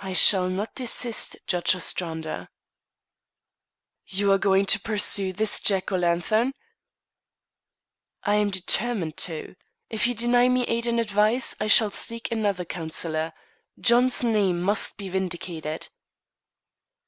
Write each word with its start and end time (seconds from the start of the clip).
"I 0.00 0.14
shall 0.14 0.50
not 0.50 0.74
desist, 0.74 1.36
Judge 1.46 1.76
Ostrander." 1.76 2.48
"You 4.04 4.32
are 4.32 4.36
going 4.38 4.66
to 4.66 4.80
pursue 4.80 5.32
this 5.32 5.60
Jack 5.60 5.92
o' 5.92 5.96
Lanthorn?" 5.96 6.54
"I 8.24 8.34
am 8.34 8.50
determined 8.50 9.16
to. 9.18 9.54
If 9.90 10.08
you 10.08 10.14
deny 10.16 10.48
me 10.48 10.64
aid 10.64 10.88
and 10.88 10.98
advice, 10.98 11.54
I 11.60 11.68
shall 11.68 11.92
seek 11.92 12.32
another 12.32 12.64
counsellor. 12.64 13.32
John's 13.78 14.24
name 14.24 14.60
must 14.60 14.96
be 14.98 15.08
vindicated." 15.08 15.86